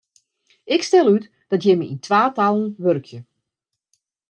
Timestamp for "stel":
0.87-1.09